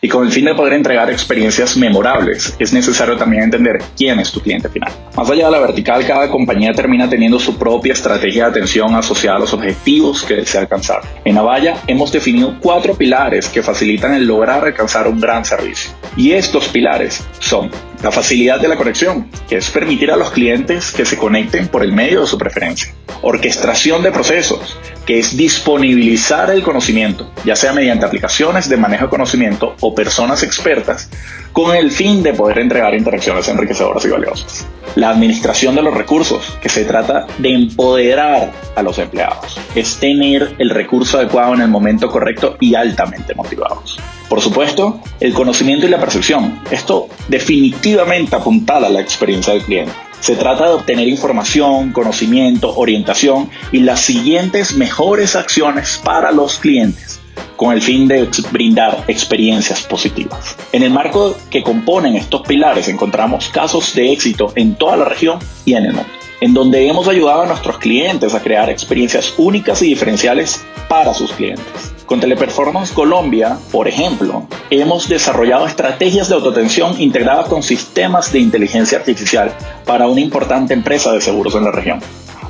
Y 0.07 0.09
con 0.09 0.25
el 0.25 0.31
fin 0.31 0.45
de 0.45 0.55
poder 0.55 0.71
entregar 0.71 1.11
experiencias 1.11 1.75
memorables, 1.75 2.55
es 2.59 2.71
necesario 2.71 3.17
también 3.17 3.43
entender 3.43 3.79
quién 3.97 4.17
es 4.21 4.31
tu 4.31 4.39
cliente 4.39 4.69
final. 4.69 4.89
Más 5.17 5.29
allá 5.29 5.47
de 5.47 5.51
la 5.51 5.59
vertical, 5.59 6.07
cada 6.07 6.29
compañía 6.29 6.71
termina 6.71 7.09
teniendo 7.09 7.37
su 7.41 7.57
propia 7.57 7.91
estrategia 7.91 8.45
de 8.45 8.51
atención 8.51 8.95
asociada 8.95 9.35
a 9.35 9.39
los 9.41 9.51
objetivos 9.51 10.23
que 10.23 10.35
desea 10.35 10.61
alcanzar. 10.61 11.01
En 11.25 11.37
Avaya 11.37 11.75
hemos 11.87 12.09
definido 12.09 12.55
cuatro 12.61 12.95
pilares 12.95 13.49
que 13.49 13.61
facilitan 13.61 14.13
el 14.13 14.25
lograr 14.25 14.63
alcanzar 14.63 15.09
un 15.09 15.19
gran 15.19 15.43
servicio. 15.43 15.91
Y 16.15 16.31
estos 16.31 16.69
pilares 16.69 17.21
son 17.39 17.69
la 18.01 18.09
facilidad 18.09 18.61
de 18.61 18.69
la 18.69 18.77
conexión, 18.77 19.29
que 19.49 19.57
es 19.57 19.69
permitir 19.69 20.09
a 20.09 20.15
los 20.15 20.31
clientes 20.31 20.93
que 20.93 21.03
se 21.03 21.17
conecten 21.17 21.67
por 21.67 21.83
el 21.83 21.91
medio 21.91 22.21
de 22.21 22.27
su 22.27 22.37
preferencia. 22.37 22.93
Orquestación 23.21 24.03
de 24.03 24.11
procesos, 24.11 24.77
que 25.05 25.19
es 25.19 25.35
disponibilizar 25.37 26.49
el 26.51 26.63
conocimiento, 26.63 27.31
ya 27.45 27.55
sea 27.55 27.73
mediante 27.73 28.05
aplicaciones 28.05 28.67
de 28.69 28.77
manejo 28.77 29.05
de 29.05 29.09
conocimiento 29.09 29.75
o 29.79 29.95
personas 29.95 30.43
expertas, 30.43 31.09
con 31.53 31.75
el 31.75 31.91
fin 31.91 32.21
de 32.21 32.33
poder 32.33 32.59
entregar 32.59 32.93
interacciones 32.93 33.47
enriquecedoras 33.47 34.05
y 34.05 34.09
valiosas. 34.09 34.65
La 34.95 35.09
administración 35.09 35.75
de 35.75 35.81
los 35.81 35.93
recursos, 35.93 36.57
que 36.61 36.69
se 36.69 36.85
trata 36.85 37.27
de 37.37 37.53
empoderar 37.53 38.51
a 38.75 38.81
los 38.81 38.97
empleados, 38.99 39.59
es 39.75 39.97
tener 39.97 40.55
el 40.57 40.69
recurso 40.69 41.17
adecuado 41.17 41.53
en 41.53 41.61
el 41.61 41.67
momento 41.67 42.09
correcto 42.09 42.57
y 42.59 42.75
altamente 42.75 43.33
motivados. 43.33 43.97
Por 44.29 44.41
supuesto, 44.41 44.99
el 45.19 45.33
conocimiento 45.33 45.85
y 45.85 45.89
la 45.89 45.99
percepción. 45.99 46.59
Esto 46.69 47.07
definitivamente 47.27 48.35
apuntala 48.35 48.87
a 48.87 48.89
la 48.89 48.99
experiencia 48.99 49.53
del 49.53 49.63
cliente. 49.63 50.06
Se 50.19 50.35
trata 50.35 50.65
de 50.65 50.73
obtener 50.73 51.07
información, 51.07 51.91
conocimiento, 51.93 52.75
orientación 52.75 53.49
y 53.71 53.79
las 53.79 54.01
siguientes 54.01 54.75
mejores 54.75 55.35
acciones 55.35 56.01
para 56.03 56.31
los 56.31 56.57
clientes 56.57 57.19
con 57.55 57.73
el 57.73 57.81
fin 57.81 58.07
de 58.07 58.29
brindar 58.51 59.03
experiencias 59.07 59.81
positivas. 59.81 60.55
En 60.71 60.83
el 60.83 60.91
marco 60.91 61.35
que 61.49 61.63
componen 61.63 62.15
estos 62.15 62.41
pilares 62.41 62.87
encontramos 62.87 63.49
casos 63.49 63.93
de 63.95 64.13
éxito 64.13 64.53
en 64.55 64.75
toda 64.75 64.95
la 64.95 65.05
región 65.05 65.39
y 65.65 65.73
en 65.73 65.85
el 65.85 65.93
mundo, 65.93 66.09
en 66.41 66.53
donde 66.53 66.87
hemos 66.87 67.07
ayudado 67.07 67.41
a 67.41 67.47
nuestros 67.47 67.77
clientes 67.77 68.33
a 68.33 68.41
crear 68.41 68.69
experiencias 68.69 69.33
únicas 69.37 69.81
y 69.81 69.87
diferenciales 69.87 70.63
para 70.87 71.13
sus 71.13 71.31
clientes. 71.31 71.93
Con 72.05 72.21
Teleperformance 72.21 72.93
Colombia, 72.93 73.57
por 73.71 73.87
ejemplo, 73.87 74.47
hemos 74.69 75.09
desarrollado 75.09 75.67
estrategias 75.67 76.29
de 76.29 76.35
autoatención 76.35 76.99
integradas 77.01 77.49
con 77.49 77.61
sistemas 77.61 78.31
de 78.31 78.39
inteligencia 78.39 78.97
artificial 78.97 79.51
para 79.85 80.07
una 80.07 80.21
importante 80.21 80.73
empresa 80.73 81.11
de 81.11 81.19
seguros 81.19 81.55
en 81.55 81.65
la 81.65 81.71
región, 81.71 81.99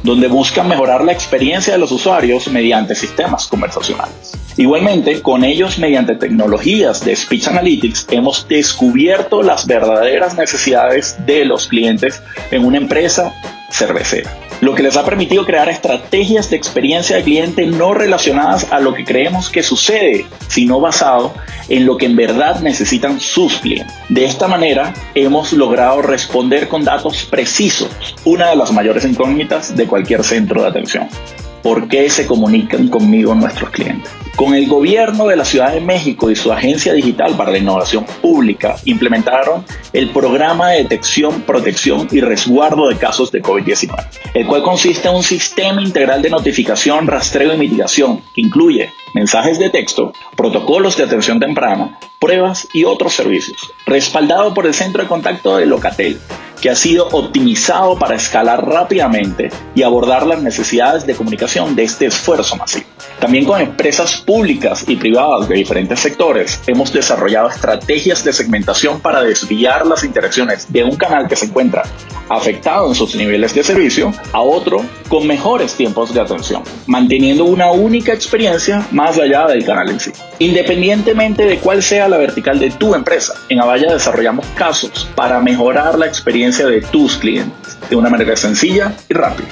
donde 0.03 0.27
buscan 0.27 0.67
mejorar 0.67 1.03
la 1.03 1.12
experiencia 1.12 1.74
de 1.74 1.79
los 1.79 1.91
usuarios 1.91 2.48
mediante 2.50 2.94
sistemas 2.94 3.48
conversacionales. 3.48 4.38
Igualmente, 4.58 5.22
con 5.24 5.44
ellos 5.44 5.79
mediante 5.79 6.15
tecnologías 6.15 7.03
de 7.03 7.15
Speech 7.15 7.48
Analytics 7.48 8.08
hemos 8.12 8.48
descubierto 8.48 9.41
las 9.41 9.65
verdaderas 9.65 10.38
necesidades 10.38 11.15
de 11.25 11.46
los 11.46 11.67
clientes 11.67 12.22
en 12.51 12.63
una 12.63 12.77
empresa 12.77 13.34
cervecera 13.69 14.47
lo 14.62 14.74
que 14.74 14.83
les 14.83 14.97
ha 14.97 15.05
permitido 15.05 15.45
crear 15.45 15.69
estrategias 15.69 16.50
de 16.50 16.57
experiencia 16.57 17.17
de 17.17 17.24
cliente 17.24 17.65
no 17.67 17.93
relacionadas 17.93 18.71
a 18.71 18.79
lo 18.79 18.93
que 18.93 19.05
creemos 19.05 19.50
que 19.50 19.63
sucede, 19.63 20.25
sino 20.47 20.79
basado 20.79 21.33
en 21.69 21.86
lo 21.86 21.97
que 21.97 22.05
en 22.05 22.15
verdad 22.15 22.62
necesitan 22.62 23.19
sus 23.19 23.57
clientes. 23.57 23.93
De 24.09 24.25
esta 24.25 24.47
manera, 24.47 24.93
hemos 25.13 25.53
logrado 25.53 26.01
responder 26.01 26.67
con 26.67 26.83
datos 26.83 27.25
precisos, 27.25 28.15
una 28.25 28.50
de 28.50 28.55
las 28.55 28.71
mayores 28.71 29.05
incógnitas 29.05 29.75
de 29.75 29.86
cualquier 29.86 30.24
centro 30.24 30.62
de 30.62 30.69
atención. 30.69 31.07
Por 31.67 31.89
qué 31.89 32.09
se 32.09 32.25
comunican 32.25 32.88
conmigo 32.88 33.36
nuestros 33.36 33.71
clientes. 33.71 34.09
Con 34.38 34.55
el 34.55 34.69
gobierno 34.69 35.27
de 35.27 35.36
la 35.36 35.43
Ciudad 35.43 35.74
de 35.74 35.81
México 35.81 36.31
y 36.31 36.36
su 36.38 36.53
Agencia 36.53 36.93
Digital 36.93 37.36
para 37.36 37.51
la 37.51 37.57
Innovación 37.57 38.05
Pública 38.21 38.77
implementaron 38.86 39.65
el 39.91 40.09
programa 40.12 40.69
de 40.69 40.83
detección, 40.83 41.41
protección 41.41 42.07
y 42.09 42.21
resguardo 42.21 42.88
de 42.88 42.95
casos 42.95 43.33
de 43.33 43.41
COVID-19, 43.41 44.07
el 44.33 44.47
cual 44.47 44.63
consiste 44.63 45.09
en 45.09 45.15
un 45.15 45.24
sistema 45.24 45.81
integral 45.81 46.21
de 46.21 46.29
notificación, 46.29 47.05
rastreo 47.05 47.53
y 47.53 47.57
mitigación 47.57 48.21
que 48.33 48.39
incluye 48.39 48.93
mensajes 49.13 49.59
de 49.59 49.69
texto, 49.69 50.13
protocolos 50.38 50.95
de 50.95 51.03
atención 51.03 51.38
temprana, 51.38 52.00
pruebas 52.17 52.69
y 52.71 52.86
otros 52.86 53.12
servicios, 53.12 53.57
respaldado 53.86 54.53
por 54.53 54.67
el 54.67 54.74
Centro 54.74 55.01
de 55.03 55.09
Contacto 55.09 55.57
de 55.57 55.65
Locatel, 55.65 56.17
que 56.61 56.69
ha 56.69 56.75
sido 56.75 57.07
optimizado 57.09 57.97
para 57.97 58.15
escalar 58.15 58.65
rápidamente 58.65 59.49
y 59.75 59.83
abordar 59.83 60.25
las 60.25 60.41
necesidades 60.41 61.05
de 61.05 61.15
comunicación 61.15 61.75
de 61.75 61.83
este 61.83 62.07
esfuerzo 62.07 62.55
masivo. 62.55 62.87
También 63.19 63.45
con 63.45 63.59
empresas 63.59 64.17
públicas 64.17 64.86
y 64.88 64.95
privadas 64.95 65.50
de 65.50 65.55
diferentes 65.55 66.00
sectores 66.00 66.62
hemos 66.67 66.93
desarrollado 66.93 67.50
estrategias 67.50 68.24
de 68.24 68.31
segmentación 68.31 69.00
para 69.01 69.24
desviar 69.24 69.88
las 69.88 70.03
interacciones 70.03 70.71
de 70.71 70.83
un 70.83 70.95
canal 70.95 71.27
que 71.27 71.36
se 71.36 71.45
encuentra 71.45 71.83
afectado 72.29 72.89
en 72.89 72.95
sus 72.95 73.15
niveles 73.15 73.55
de 73.55 73.63
servicio 73.63 74.13
a 74.33 74.41
otro 74.41 74.86
con 75.09 75.25
mejores 75.25 75.74
tiempos 75.75 76.13
de 76.13 76.21
atención, 76.21 76.62
manteniendo 76.86 77.45
una 77.45 77.71
única 77.71 78.13
experiencia 78.13 78.86
más 78.91 79.17
allá 79.17 79.47
del 79.47 79.65
canal 79.65 79.89
en 79.89 80.00
sí. 80.00 80.12
Independientemente 80.39 81.45
de 81.45 81.57
cuál 81.57 81.81
sea 81.81 82.07
la 82.07 82.17
vertical 82.17 82.59
de 82.59 82.69
tu 82.71 82.93
empresa, 82.93 83.33
en 83.50 83.62
Avaya 83.62 83.93
desarrollamos 83.93 84.45
casos 84.55 85.09
para 85.15 85.39
mejorar 85.39 85.97
la 85.97 86.05
experiencia 86.05 86.67
de 86.67 86.81
tus 86.81 87.17
clientes 87.17 87.77
de 87.89 87.95
una 87.95 88.09
manera 88.09 88.36
sencilla 88.36 88.93
y 89.09 89.13
rápida. 89.13 89.47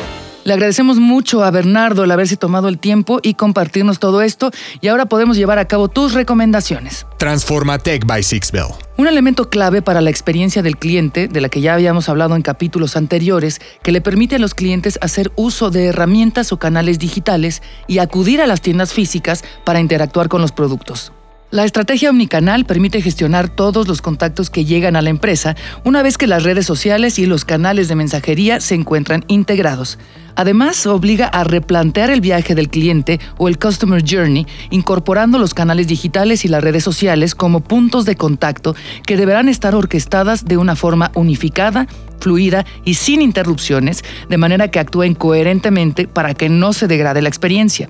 Le 0.46 0.54
agradecemos 0.54 1.00
mucho 1.00 1.44
a 1.44 1.50
Bernardo 1.50 2.04
el 2.04 2.12
haberse 2.12 2.38
tomado 2.38 2.68
el 2.68 2.78
tiempo 2.78 3.20
y 3.24 3.34
compartirnos 3.34 3.98
todo 3.98 4.22
esto 4.22 4.52
y 4.80 4.90
ahora 4.90 5.08
podemos 5.08 5.38
llevar 5.38 5.58
a 5.58 5.68
cabo 5.68 5.88
tus 5.88 6.14
recomendaciones. 6.14 7.08
Transforma 7.18 7.80
Tech 7.80 8.06
by 8.06 8.22
Sixbell. 8.22 8.68
Un 8.98 9.08
elemento 9.08 9.50
clave 9.50 9.82
para 9.82 10.02
la 10.02 10.12
experiencia 10.12 10.62
del 10.62 10.78
cliente, 10.78 11.28
de 11.28 11.42
la 11.42 11.50
que 11.50 11.62
ya 11.62 11.74
habíamos 11.74 12.10
hablado 12.10 12.36
en 12.36 12.44
capítulos 12.44 12.96
anteriores, 12.96 13.60
que 13.82 13.92
le 13.92 14.02
permite 14.02 14.36
a 14.36 14.40
los 14.40 14.54
clientes 14.54 15.00
hacer 15.02 15.32
uso 15.36 15.72
de 15.72 15.88
herramientas 15.88 16.52
o 16.52 16.60
canales 16.60 17.00
digitales 17.00 17.64
y 17.88 17.98
acudir 17.98 18.40
a 18.40 18.46
las 18.46 18.62
tiendas 18.62 18.94
físicas 18.94 19.44
para 19.64 19.80
interactuar 19.80 20.30
con 20.30 20.42
los 20.42 20.52
productos. 20.52 21.12
La 21.50 21.64
estrategia 21.64 22.10
omnicanal 22.10 22.66
permite 22.66 23.02
gestionar 23.02 23.50
todos 23.50 23.88
los 23.88 24.02
contactos 24.02 24.50
que 24.50 24.66
llegan 24.66 24.96
a 24.96 25.02
la 25.02 25.10
empresa 25.10 25.56
una 25.84 26.04
vez 26.04 26.18
que 26.18 26.28
las 26.28 26.44
redes 26.44 26.66
sociales 26.66 27.18
y 27.18 27.26
los 27.26 27.46
canales 27.46 27.88
de 27.88 27.96
mensajería 27.96 28.60
se 28.60 28.76
encuentran 28.76 29.24
integrados. 29.28 29.98
Además, 30.36 30.86
obliga 30.86 31.28
a 31.28 31.44
replantear 31.44 32.10
el 32.10 32.22
viaje 32.22 32.56
del 32.56 32.70
cliente 32.70 33.20
o 33.38 33.48
el 33.48 33.58
Customer 33.58 34.04
Journey, 34.06 34.46
incorporando 34.70 35.40
los 35.40 35.54
canales 35.54 35.88
digitales 35.88 36.46
y 36.46 36.48
las 36.48 36.64
redes 36.64 36.84
sociales 36.84 37.36
como 37.36 37.62
puntos 37.62 38.06
de 38.06 38.16
contacto 38.16 38.76
que 39.06 39.18
deberán 39.18 39.50
estar 39.50 39.76
orquestadas 39.76 40.46
de 40.46 40.58
una 40.58 40.76
forma 40.76 41.12
unificada, 41.16 41.88
fluida 42.20 42.66
y 42.84 42.96
sin 42.96 43.22
interrupciones, 43.22 44.04
de 44.30 44.38
manera 44.38 44.70
que 44.70 44.80
actúen 44.80 45.16
coherentemente 45.16 46.08
para 46.08 46.34
que 46.34 46.50
no 46.50 46.74
se 46.74 46.88
degrade 46.88 47.22
la 47.22 47.30
experiencia. 47.30 47.90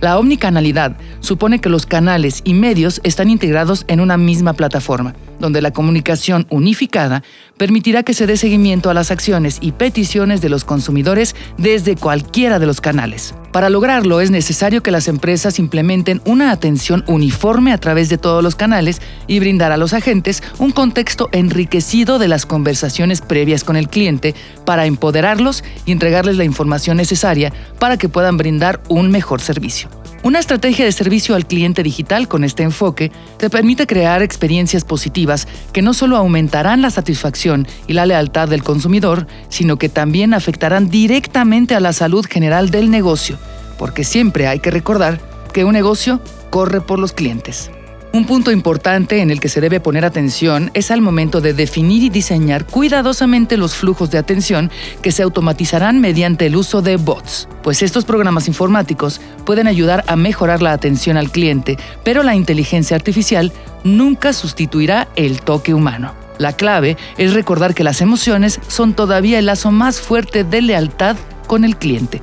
La 0.00 0.18
omnicanalidad 0.18 0.96
supone 1.20 1.60
que 1.60 1.68
los 1.68 1.84
canales 1.84 2.40
y 2.44 2.54
medios 2.54 3.00
están 3.04 3.28
integrados 3.28 3.84
en 3.86 4.00
una 4.00 4.16
misma 4.16 4.54
plataforma, 4.54 5.14
donde 5.38 5.60
la 5.60 5.72
comunicación 5.72 6.46
unificada 6.48 7.22
permitirá 7.58 8.02
que 8.02 8.14
se 8.14 8.26
dé 8.26 8.36
seguimiento 8.36 8.88
a 8.88 8.94
las 8.94 9.10
acciones 9.10 9.58
y 9.60 9.72
peticiones 9.72 10.40
de 10.40 10.48
los 10.48 10.64
consumidores 10.64 11.36
desde 11.58 11.96
cualquiera 11.96 12.58
de 12.58 12.66
los 12.66 12.80
canales. 12.80 13.34
Para 13.52 13.68
lograrlo 13.68 14.20
es 14.20 14.30
necesario 14.30 14.82
que 14.82 14.92
las 14.92 15.08
empresas 15.08 15.58
implementen 15.58 16.22
una 16.24 16.52
atención 16.52 17.02
uniforme 17.08 17.72
a 17.72 17.78
través 17.78 18.08
de 18.08 18.16
todos 18.16 18.44
los 18.44 18.54
canales 18.54 19.02
y 19.26 19.40
brindar 19.40 19.72
a 19.72 19.76
los 19.76 19.92
agentes 19.92 20.42
un 20.58 20.70
contexto 20.70 21.28
enriquecido 21.32 22.20
de 22.20 22.28
las 22.28 22.46
conversaciones 22.46 23.20
previas 23.20 23.64
con 23.64 23.76
el 23.76 23.88
cliente 23.88 24.36
para 24.64 24.86
empoderarlos 24.86 25.64
y 25.84 25.90
entregarles 25.90 26.36
la 26.36 26.44
información 26.44 26.96
necesaria 26.96 27.52
para 27.80 27.96
que 27.96 28.08
puedan 28.08 28.36
brindar 28.36 28.80
un 28.88 29.10
mejor 29.10 29.40
servicio. 29.40 29.99
Una 30.22 30.38
estrategia 30.38 30.84
de 30.84 30.92
servicio 30.92 31.34
al 31.34 31.46
cliente 31.46 31.82
digital 31.82 32.28
con 32.28 32.44
este 32.44 32.62
enfoque 32.62 33.10
te 33.38 33.48
permite 33.48 33.86
crear 33.86 34.20
experiencias 34.20 34.84
positivas 34.84 35.48
que 35.72 35.80
no 35.80 35.94
solo 35.94 36.18
aumentarán 36.18 36.82
la 36.82 36.90
satisfacción 36.90 37.66
y 37.86 37.94
la 37.94 38.04
lealtad 38.04 38.46
del 38.46 38.62
consumidor, 38.62 39.26
sino 39.48 39.78
que 39.78 39.88
también 39.88 40.34
afectarán 40.34 40.90
directamente 40.90 41.74
a 41.74 41.80
la 41.80 41.94
salud 41.94 42.26
general 42.26 42.70
del 42.70 42.90
negocio, 42.90 43.38
porque 43.78 44.04
siempre 44.04 44.46
hay 44.46 44.58
que 44.58 44.70
recordar 44.70 45.20
que 45.54 45.64
un 45.64 45.72
negocio 45.72 46.20
corre 46.50 46.82
por 46.82 46.98
los 46.98 47.14
clientes. 47.14 47.70
Un 48.12 48.26
punto 48.26 48.50
importante 48.50 49.20
en 49.20 49.30
el 49.30 49.38
que 49.38 49.48
se 49.48 49.60
debe 49.60 49.78
poner 49.78 50.04
atención 50.04 50.72
es 50.74 50.90
al 50.90 51.00
momento 51.00 51.40
de 51.40 51.54
definir 51.54 52.02
y 52.02 52.08
diseñar 52.08 52.66
cuidadosamente 52.66 53.56
los 53.56 53.76
flujos 53.76 54.10
de 54.10 54.18
atención 54.18 54.68
que 55.00 55.12
se 55.12 55.22
automatizarán 55.22 56.00
mediante 56.00 56.46
el 56.46 56.56
uso 56.56 56.82
de 56.82 56.96
bots, 56.96 57.48
pues 57.62 57.84
estos 57.84 58.04
programas 58.04 58.48
informáticos 58.48 59.20
pueden 59.46 59.68
ayudar 59.68 60.02
a 60.08 60.16
mejorar 60.16 60.60
la 60.60 60.72
atención 60.72 61.16
al 61.16 61.30
cliente, 61.30 61.78
pero 62.02 62.24
la 62.24 62.34
inteligencia 62.34 62.96
artificial 62.96 63.52
nunca 63.84 64.32
sustituirá 64.32 65.06
el 65.14 65.40
toque 65.42 65.72
humano. 65.72 66.12
La 66.36 66.54
clave 66.54 66.96
es 67.16 67.32
recordar 67.32 67.74
que 67.74 67.84
las 67.84 68.00
emociones 68.00 68.58
son 68.66 68.94
todavía 68.94 69.38
el 69.38 69.46
lazo 69.46 69.70
más 69.70 70.00
fuerte 70.00 70.42
de 70.42 70.62
lealtad 70.62 71.16
con 71.46 71.64
el 71.64 71.76
cliente. 71.76 72.20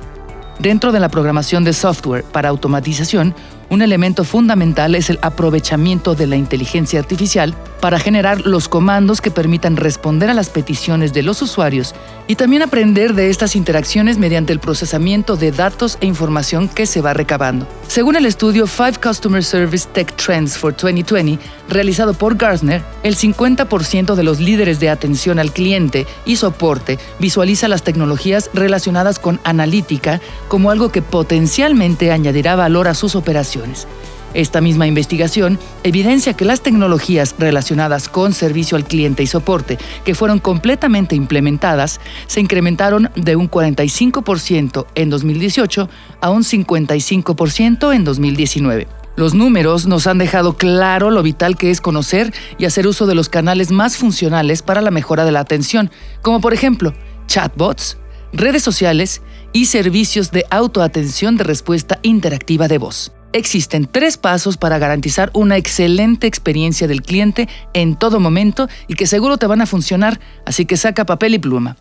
Dentro 0.58 0.92
de 0.92 1.00
la 1.00 1.08
programación 1.08 1.64
de 1.64 1.72
software 1.72 2.24
para 2.24 2.50
automatización, 2.50 3.34
un 3.70 3.82
elemento 3.82 4.24
fundamental 4.24 4.94
es 4.94 5.10
el 5.10 5.18
aprovechamiento 5.22 6.14
de 6.14 6.26
la 6.26 6.36
inteligencia 6.36 6.98
artificial 6.98 7.54
para 7.80 7.98
generar 7.98 8.40
los 8.40 8.68
comandos 8.68 9.20
que 9.20 9.30
permitan 9.30 9.76
responder 9.76 10.30
a 10.30 10.34
las 10.34 10.48
peticiones 10.48 11.12
de 11.12 11.22
los 11.22 11.42
usuarios 11.42 11.94
y 12.26 12.34
también 12.34 12.62
aprender 12.62 13.14
de 13.14 13.30
estas 13.30 13.54
interacciones 13.56 14.18
mediante 14.18 14.52
el 14.52 14.58
procesamiento 14.58 15.36
de 15.36 15.52
datos 15.52 15.98
e 16.00 16.06
información 16.06 16.68
que 16.68 16.86
se 16.86 17.00
va 17.00 17.14
recabando. 17.14 17.68
Según 17.86 18.16
el 18.16 18.26
estudio 18.26 18.66
Five 18.66 18.94
Customer 19.02 19.44
Service 19.44 19.88
Tech 19.92 20.14
Trends 20.16 20.58
for 20.58 20.74
2020, 20.74 21.38
realizado 21.68 22.14
por 22.14 22.36
Gartner, 22.36 22.82
el 23.02 23.16
50% 23.16 24.14
de 24.14 24.22
los 24.22 24.40
líderes 24.40 24.80
de 24.80 24.90
atención 24.90 25.38
al 25.38 25.52
cliente 25.52 26.06
y 26.24 26.36
soporte 26.36 26.98
visualiza 27.18 27.68
las 27.68 27.82
tecnologías 27.82 28.50
relacionadas 28.54 29.18
con 29.18 29.40
analítica 29.44 30.20
como 30.48 30.70
algo 30.70 30.90
que 30.90 31.02
potencialmente 31.02 32.10
añadirá 32.10 32.56
valor 32.56 32.88
a 32.88 32.94
sus 32.94 33.14
operaciones 33.14 33.57
esta 34.34 34.60
misma 34.60 34.86
investigación 34.86 35.58
evidencia 35.82 36.34
que 36.34 36.44
las 36.44 36.60
tecnologías 36.60 37.34
relacionadas 37.38 38.08
con 38.08 38.32
servicio 38.32 38.76
al 38.76 38.84
cliente 38.84 39.22
y 39.22 39.26
soporte 39.26 39.78
que 40.04 40.14
fueron 40.14 40.38
completamente 40.38 41.16
implementadas 41.16 42.00
se 42.26 42.40
incrementaron 42.40 43.10
de 43.16 43.36
un 43.36 43.50
45% 43.50 44.86
en 44.94 45.10
2018 45.10 45.88
a 46.20 46.30
un 46.30 46.42
55% 46.42 47.94
en 47.94 48.04
2019. 48.04 48.86
Los 49.16 49.34
números 49.34 49.86
nos 49.86 50.06
han 50.06 50.18
dejado 50.18 50.56
claro 50.56 51.10
lo 51.10 51.24
vital 51.24 51.56
que 51.56 51.70
es 51.70 51.80
conocer 51.80 52.32
y 52.56 52.66
hacer 52.66 52.86
uso 52.86 53.06
de 53.06 53.16
los 53.16 53.28
canales 53.28 53.72
más 53.72 53.96
funcionales 53.96 54.62
para 54.62 54.80
la 54.80 54.92
mejora 54.92 55.24
de 55.24 55.32
la 55.32 55.40
atención, 55.40 55.90
como 56.22 56.40
por 56.40 56.54
ejemplo 56.54 56.94
chatbots, 57.26 57.98
redes 58.32 58.62
sociales 58.62 59.22
y 59.52 59.66
servicios 59.66 60.30
de 60.30 60.44
autoatención 60.50 61.36
de 61.36 61.44
respuesta 61.44 61.98
interactiva 62.02 62.68
de 62.68 62.78
voz. 62.78 63.12
Existen 63.38 63.86
tres 63.86 64.16
pasos 64.16 64.56
para 64.56 64.80
garantizar 64.80 65.30
una 65.32 65.56
excelente 65.56 66.26
experiencia 66.26 66.88
del 66.88 67.02
cliente 67.02 67.48
en 67.72 67.94
todo 67.94 68.18
momento 68.18 68.66
y 68.88 68.94
que 68.94 69.06
seguro 69.06 69.38
te 69.38 69.46
van 69.46 69.60
a 69.60 69.66
funcionar, 69.66 70.18
así 70.44 70.66
que 70.66 70.76
saca 70.76 71.06
papel 71.06 71.34
y 71.34 71.38
pluma. 71.38 71.76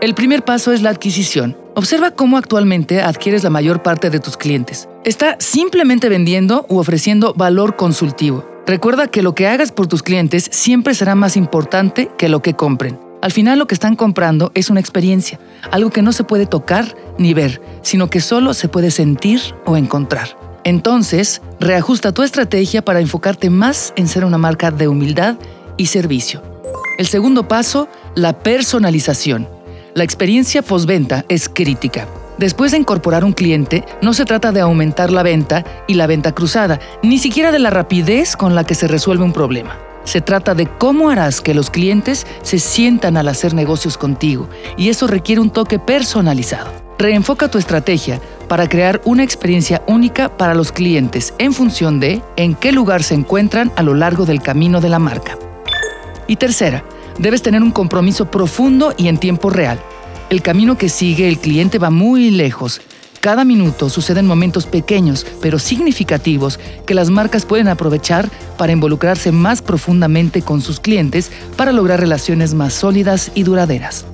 El 0.00 0.16
primer 0.16 0.44
paso 0.44 0.72
es 0.72 0.82
la 0.82 0.90
adquisición. 0.90 1.56
Observa 1.76 2.10
cómo 2.10 2.36
actualmente 2.36 3.00
adquieres 3.00 3.44
la 3.44 3.50
mayor 3.50 3.80
parte 3.80 4.10
de 4.10 4.18
tus 4.18 4.36
clientes. 4.36 4.88
Está 5.04 5.36
simplemente 5.38 6.08
vendiendo 6.08 6.66
u 6.68 6.78
ofreciendo 6.78 7.32
valor 7.32 7.76
consultivo. 7.76 8.44
Recuerda 8.66 9.06
que 9.06 9.22
lo 9.22 9.36
que 9.36 9.46
hagas 9.46 9.70
por 9.70 9.86
tus 9.86 10.02
clientes 10.02 10.48
siempre 10.50 10.94
será 10.94 11.14
más 11.14 11.36
importante 11.36 12.10
que 12.18 12.28
lo 12.28 12.42
que 12.42 12.54
compren. 12.54 12.98
Al 13.22 13.30
final 13.30 13.60
lo 13.60 13.68
que 13.68 13.74
están 13.74 13.94
comprando 13.94 14.50
es 14.54 14.68
una 14.68 14.80
experiencia, 14.80 15.38
algo 15.70 15.90
que 15.90 16.02
no 16.02 16.10
se 16.10 16.24
puede 16.24 16.46
tocar 16.46 16.96
ni 17.18 17.34
ver, 17.34 17.62
sino 17.82 18.10
que 18.10 18.20
solo 18.20 18.52
se 18.52 18.68
puede 18.68 18.90
sentir 18.90 19.40
o 19.64 19.76
encontrar. 19.76 20.47
Entonces, 20.64 21.40
reajusta 21.60 22.12
tu 22.12 22.22
estrategia 22.22 22.84
para 22.84 23.00
enfocarte 23.00 23.50
más 23.50 23.92
en 23.96 24.08
ser 24.08 24.24
una 24.24 24.38
marca 24.38 24.70
de 24.70 24.88
humildad 24.88 25.36
y 25.76 25.86
servicio. 25.86 26.42
El 26.98 27.06
segundo 27.06 27.48
paso, 27.48 27.88
la 28.14 28.38
personalización. 28.38 29.48
La 29.94 30.04
experiencia 30.04 30.62
postventa 30.62 31.24
es 31.28 31.48
crítica. 31.48 32.06
Después 32.38 32.70
de 32.70 32.78
incorporar 32.78 33.24
un 33.24 33.32
cliente, 33.32 33.84
no 34.00 34.14
se 34.14 34.24
trata 34.24 34.52
de 34.52 34.60
aumentar 34.60 35.10
la 35.10 35.24
venta 35.24 35.64
y 35.88 35.94
la 35.94 36.06
venta 36.06 36.32
cruzada, 36.32 36.78
ni 37.02 37.18
siquiera 37.18 37.50
de 37.50 37.58
la 37.58 37.70
rapidez 37.70 38.36
con 38.36 38.54
la 38.54 38.64
que 38.64 38.76
se 38.76 38.86
resuelve 38.86 39.24
un 39.24 39.32
problema. 39.32 39.76
Se 40.04 40.20
trata 40.20 40.54
de 40.54 40.66
cómo 40.66 41.10
harás 41.10 41.40
que 41.40 41.52
los 41.52 41.68
clientes 41.68 42.26
se 42.42 42.58
sientan 42.58 43.16
al 43.16 43.28
hacer 43.28 43.54
negocios 43.54 43.98
contigo, 43.98 44.48
y 44.76 44.88
eso 44.88 45.06
requiere 45.06 45.40
un 45.40 45.50
toque 45.50 45.78
personalizado. 45.78 46.87
Reenfoca 46.98 47.48
tu 47.48 47.58
estrategia 47.58 48.20
para 48.48 48.68
crear 48.68 49.00
una 49.04 49.22
experiencia 49.22 49.82
única 49.86 50.36
para 50.36 50.56
los 50.56 50.72
clientes 50.72 51.32
en 51.38 51.52
función 51.52 52.00
de 52.00 52.20
en 52.34 52.56
qué 52.56 52.72
lugar 52.72 53.04
se 53.04 53.14
encuentran 53.14 53.70
a 53.76 53.84
lo 53.84 53.94
largo 53.94 54.26
del 54.26 54.42
camino 54.42 54.80
de 54.80 54.88
la 54.88 54.98
marca. 54.98 55.38
Y 56.26 56.34
tercera, 56.36 56.82
debes 57.16 57.40
tener 57.40 57.62
un 57.62 57.70
compromiso 57.70 58.28
profundo 58.32 58.94
y 58.96 59.06
en 59.06 59.18
tiempo 59.18 59.48
real. 59.48 59.78
El 60.28 60.42
camino 60.42 60.76
que 60.76 60.88
sigue 60.88 61.28
el 61.28 61.38
cliente 61.38 61.78
va 61.78 61.90
muy 61.90 62.32
lejos. 62.32 62.80
Cada 63.20 63.44
minuto 63.44 63.90
suceden 63.90 64.26
momentos 64.26 64.66
pequeños 64.66 65.24
pero 65.40 65.60
significativos 65.60 66.58
que 66.84 66.94
las 66.94 67.10
marcas 67.10 67.46
pueden 67.46 67.68
aprovechar 67.68 68.28
para 68.56 68.72
involucrarse 68.72 69.30
más 69.30 69.62
profundamente 69.62 70.42
con 70.42 70.60
sus 70.62 70.80
clientes 70.80 71.30
para 71.56 71.70
lograr 71.70 72.00
relaciones 72.00 72.54
más 72.54 72.74
sólidas 72.74 73.30
y 73.36 73.44
duraderas. 73.44 74.04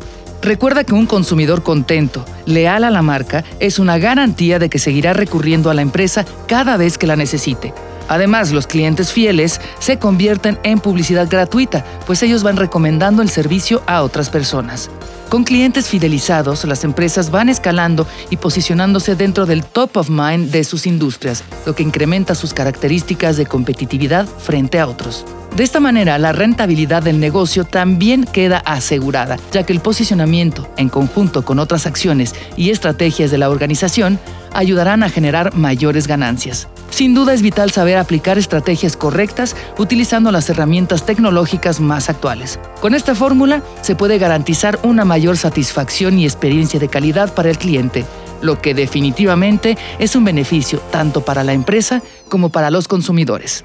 Recuerda 0.45 0.85
que 0.85 0.93
un 0.93 1.07
consumidor 1.07 1.63
contento, 1.63 2.23
leal 2.45 2.85
a 2.85 2.91
la 2.91 3.01
marca, 3.01 3.45
es 3.61 3.79
una 3.79 3.97
garantía 3.97 4.59
de 4.59 4.69
que 4.69 4.79
seguirá 4.79 5.15
recurriendo 5.15 5.71
a 5.71 5.75
la 5.75 5.81
empresa 5.81 6.27
cada 6.47 6.77
vez 6.77 6.99
que 6.99 7.07
la 7.07 7.17
necesite. 7.17 7.73
Además, 8.09 8.53
los 8.53 8.67
clientes 8.67 9.11
fieles 9.11 9.59
se 9.79 9.99
convierten 9.99 10.59
en 10.63 10.81
publicidad 10.81 11.31
gratuita, 11.31 11.83
pues 12.07 12.23
ellos 12.23 12.43
van 12.43 12.59
recomendando 12.59 13.23
el 13.23 13.31
servicio 13.31 13.83
a 13.87 14.03
otras 14.03 14.29
personas. 14.29 14.91
Con 15.31 15.45
clientes 15.45 15.89
fidelizados, 15.89 16.67
las 16.67 16.85
empresas 16.85 17.31
van 17.31 17.49
escalando 17.49 18.07
y 18.29 18.37
posicionándose 18.37 19.17
dentro 19.17 19.47
del 19.47 19.65
top 19.65 19.97
of 19.97 20.11
mind 20.11 20.51
de 20.51 20.65
sus 20.65 20.87
industrias, 20.87 21.43
lo 21.65 21.75
que 21.75 21.85
incrementa 21.85 22.35
sus 22.35 22.53
características 22.53 23.39
de 23.39 23.47
competitividad 23.47 24.27
frente 24.27 24.79
a 24.79 24.89
otros. 24.89 25.25
De 25.57 25.63
esta 25.63 25.79
manera, 25.79 26.19
la 26.19 26.33
rentabilidad 26.33 27.05
del 27.05 27.21
negocio 27.21 27.65
también 27.65 28.25
queda 28.25 28.59
asegurada, 28.59 29.37
ya 29.53 29.63
que 29.63 29.73
el 29.73 29.79
posicionamiento, 29.79 30.69
en 30.77 30.89
conjunto 30.89 31.45
con 31.45 31.61
otras 31.61 31.87
acciones 31.87 32.35
y 32.57 32.71
estrategias 32.71 33.31
de 33.31 33.39
la 33.39 33.49
organización, 33.49 34.19
ayudarán 34.53 35.05
a 35.05 35.11
generar 35.11 35.55
mayores 35.55 36.09
ganancias. 36.09 36.67
Sin 36.91 37.15
duda 37.15 37.35
es 37.35 37.43
vital 37.43 37.71
saber 37.71 37.99
aplicar 37.99 38.37
estrategias 38.37 38.97
correctas 38.97 39.55
utilizando 39.79 40.33
las 40.33 40.51
herramientas 40.51 41.07
tecnológicas 41.07 41.79
más 41.79 42.11
actuales. 42.11 42.59
Con 42.81 42.93
esta 42.93 43.15
fórmula 43.15 43.63
se 43.81 43.95
puede 43.95 44.19
garantizar 44.19 44.81
una 44.83 45.05
mayor 45.05 45.37
satisfacción 45.37 46.19
y 46.19 46.25
experiencia 46.25 46.81
de 46.81 46.89
calidad 46.89 47.33
para 47.33 47.51
el 47.51 47.59
cliente, 47.59 48.05
lo 48.43 48.61
que 48.61 48.75
definitivamente 48.75 49.79
es 50.01 50.17
un 50.17 50.25
beneficio 50.25 50.81
tanto 50.91 51.25
para 51.25 51.45
la 51.45 51.53
empresa 51.53 52.03
como 52.29 52.49
para 52.49 52.73
los 52.73 52.89
consumidores. 52.89 53.63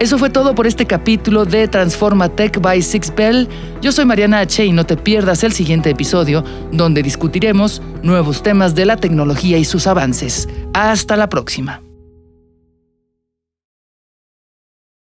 Eso 0.00 0.16
fue 0.16 0.30
todo 0.30 0.54
por 0.54 0.66
este 0.66 0.86
capítulo 0.86 1.44
de 1.44 1.68
Transforma 1.68 2.30
Tech 2.30 2.58
by 2.58 2.80
Six 2.80 3.14
Bell. 3.14 3.46
Yo 3.82 3.92
soy 3.92 4.06
Mariana 4.06 4.40
H 4.40 4.64
y 4.64 4.72
no 4.72 4.86
te 4.86 4.96
pierdas 4.96 5.44
el 5.44 5.52
siguiente 5.52 5.90
episodio 5.90 6.42
donde 6.72 7.02
discutiremos 7.02 7.82
nuevos 8.02 8.42
temas 8.42 8.74
de 8.74 8.86
la 8.86 8.96
tecnología 8.96 9.58
y 9.58 9.66
sus 9.66 9.86
avances. 9.86 10.48
Hasta 10.72 11.16
la 11.16 11.28
próxima. 11.28 11.82